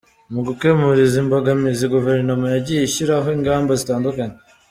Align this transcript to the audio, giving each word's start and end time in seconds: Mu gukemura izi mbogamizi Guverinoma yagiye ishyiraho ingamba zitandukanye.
Mu 0.33 0.39
gukemura 0.47 0.99
izi 1.07 1.19
mbogamizi 1.25 1.85
Guverinoma 1.93 2.45
yagiye 2.55 2.81
ishyiraho 2.83 3.27
ingamba 3.37 3.71
zitandukanye. 3.81 4.35